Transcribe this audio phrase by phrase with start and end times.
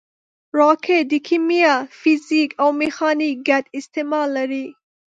[0.59, 4.65] راکټ د کیمیا، فزیک او میخانیک ګډ استعمال لري